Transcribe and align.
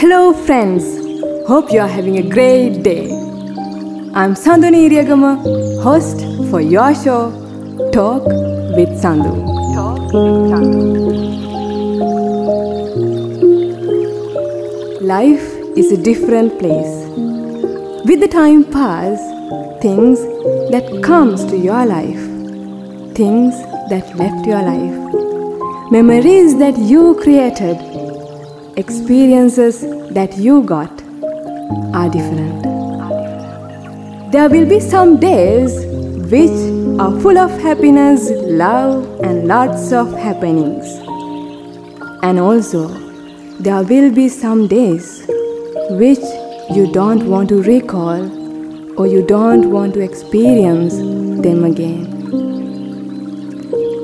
Hello, 0.00 0.32
friends. 0.32 0.84
Hope 1.46 1.72
you 1.72 1.78
are 1.78 1.86
having 1.86 2.16
a 2.18 2.28
great 2.28 2.82
day. 2.82 3.04
I'm 4.12 4.34
Sandhuni 4.34 4.88
Iriagama, 4.88 5.30
host 5.84 6.24
for 6.50 6.60
your 6.60 6.94
show, 6.96 7.30
Talk 7.92 8.24
with 8.76 8.98
Sandu. 9.00 9.30
Talk 9.76 10.00
with 10.14 10.50
Sandu. 10.50 11.12
Life 15.00 15.46
is 15.76 15.92
a 15.92 15.96
different 15.96 16.58
place. 16.58 17.06
With 18.10 18.18
the 18.18 18.28
time 18.28 18.64
pass, 18.64 19.20
things 19.80 20.18
that 20.72 20.90
comes 21.04 21.44
to 21.44 21.56
your 21.56 21.86
life, 21.86 22.24
things 23.14 23.54
that 23.90 24.12
left 24.16 24.44
your 24.44 24.62
life, 24.62 24.98
memories 25.92 26.58
that 26.58 26.76
you 26.78 27.14
created, 27.22 27.76
experiences 28.76 29.82
that 30.14 30.36
you 30.38 30.62
got 30.62 30.90
are 31.94 32.08
different. 32.08 32.62
There 34.32 34.48
will 34.48 34.66
be 34.66 34.80
some 34.80 35.20
days 35.20 35.84
which 36.30 36.58
are 36.98 37.20
full 37.20 37.36
of 37.36 37.50
happiness, 37.60 38.30
love, 38.32 39.20
and 39.20 39.46
lots 39.46 39.92
of 39.92 40.12
happenings. 40.14 40.86
And 42.22 42.38
also, 42.38 42.88
there 43.60 43.82
will 43.82 44.10
be 44.10 44.28
some 44.28 44.68
days 44.68 45.24
which 45.90 46.24
you 46.70 46.90
don't 46.92 47.28
want 47.28 47.50
to 47.50 47.62
recall 47.62 48.22
or 48.98 49.06
you 49.06 49.22
don't 49.26 49.70
want 49.70 49.92
to 49.94 50.00
experience 50.00 50.96
them 51.42 51.64
again. 51.64 52.08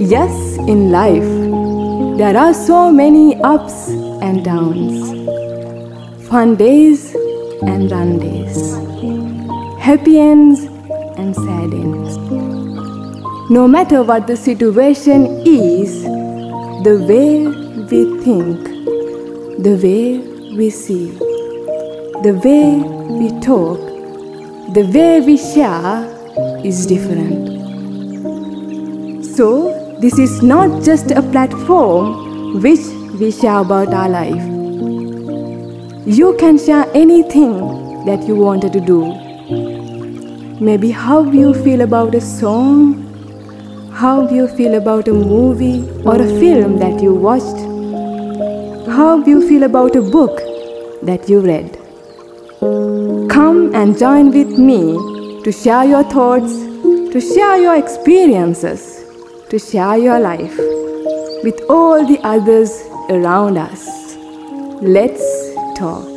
Yes, 0.00 0.56
in 0.68 0.90
life, 0.90 2.18
there 2.18 2.36
are 2.36 2.54
so 2.54 2.90
many 2.90 3.36
ups 3.42 4.03
and 4.24 4.42
downs, 4.42 5.10
fun 6.28 6.56
days 6.56 7.14
and 7.72 7.90
run 7.90 8.18
days, 8.18 8.60
happy 9.78 10.18
ends 10.18 10.60
and 11.18 11.34
sad 11.34 11.74
ends. 11.80 12.16
No 13.50 13.68
matter 13.68 14.02
what 14.02 14.26
the 14.26 14.36
situation 14.36 15.26
is, 15.44 16.04
the 16.88 16.96
way 17.10 17.46
we 17.92 18.00
think, 18.24 18.64
the 19.62 19.76
way 19.84 20.18
we 20.56 20.70
see, 20.70 21.10
the 22.24 22.32
way 22.46 22.80
we 23.20 23.28
talk, 23.42 23.78
the 24.72 24.90
way 24.94 25.20
we 25.20 25.36
share 25.36 26.08
is 26.64 26.86
different. 26.86 27.52
So, 29.36 29.48
this 30.00 30.18
is 30.18 30.42
not 30.42 30.82
just 30.82 31.10
a 31.10 31.20
platform 31.20 32.62
which 32.62 33.03
we 33.20 33.30
share 33.30 33.58
about 33.60 33.94
our 33.94 34.08
life. 34.08 34.42
You 36.06 36.34
can 36.36 36.58
share 36.58 36.86
anything 36.94 38.04
that 38.06 38.26
you 38.26 38.34
wanted 38.34 38.72
to 38.72 38.80
do. 38.80 38.98
Maybe 40.60 40.90
how 40.90 41.22
you 41.22 41.54
feel 41.54 41.82
about 41.82 42.14
a 42.16 42.20
song, 42.20 43.92
how 43.92 44.28
you 44.28 44.48
feel 44.48 44.74
about 44.74 45.06
a 45.06 45.12
movie 45.12 45.88
or 46.04 46.20
a 46.20 46.26
film 46.40 46.78
that 46.80 47.00
you 47.00 47.14
watched, 47.14 47.60
how 48.88 49.22
you 49.24 49.48
feel 49.48 49.62
about 49.62 49.94
a 49.94 50.02
book 50.02 50.36
that 51.02 51.28
you 51.28 51.40
read. 51.40 51.78
Come 53.30 53.74
and 53.74 53.96
join 53.96 54.32
with 54.32 54.58
me 54.58 55.42
to 55.44 55.52
share 55.52 55.84
your 55.84 56.02
thoughts, 56.04 56.52
to 57.12 57.20
share 57.20 57.58
your 57.58 57.76
experiences, 57.76 59.04
to 59.50 59.58
share 59.58 59.98
your 59.98 60.18
life 60.18 60.56
with 61.44 61.60
all 61.68 62.04
the 62.04 62.18
others 62.24 62.82
around 63.10 63.58
us. 63.58 64.16
Let's 64.80 65.22
talk. 65.76 66.14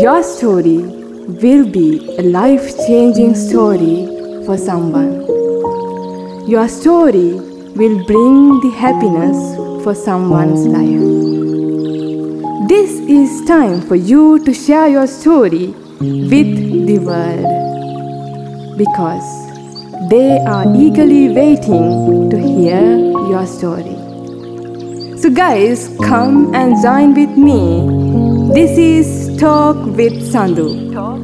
Your 0.00 0.22
story 0.22 0.78
will 1.42 1.68
be 1.70 2.16
a 2.18 2.22
life 2.22 2.74
changing 2.86 3.34
story 3.34 4.06
for 4.46 4.56
someone. 4.56 5.26
Your 6.48 6.68
story 6.68 7.34
will 7.80 8.04
bring 8.06 8.60
the 8.60 8.70
happiness 8.78 9.36
for 9.84 9.94
someone's 9.94 10.66
life. 10.66 11.20
This 12.68 12.90
is 13.18 13.44
time 13.46 13.82
for 13.82 13.96
you 13.96 14.42
to 14.44 14.54
share 14.54 14.88
your 14.88 15.06
story 15.06 15.74
with 16.00 16.86
the 16.86 16.98
world 16.98 18.78
because 18.78 19.49
they 20.08 20.38
are 20.46 20.64
eagerly 20.74 21.28
waiting 21.28 22.30
to 22.30 22.38
hear 22.38 22.80
your 23.28 23.46
story. 23.46 23.96
So, 25.18 25.28
guys, 25.28 25.94
come 26.02 26.54
and 26.54 26.80
join 26.82 27.12
with 27.14 27.36
me. 27.36 28.54
This 28.54 28.78
is 28.78 29.38
Talk 29.38 29.76
with 29.84 30.32
Sandu. 30.32 30.92
Talk 30.94 31.19